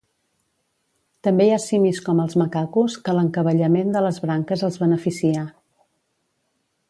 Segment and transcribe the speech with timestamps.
[1.27, 5.47] També hi ha simis com els macacos que l'encavallament de les branques els beneficia.